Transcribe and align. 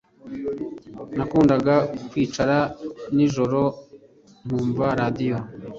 Nakundaga 1.17 1.75
kwicara 2.09 2.57
nijoro 3.15 3.61
nkumva 4.45 4.85
radio. 4.99 5.35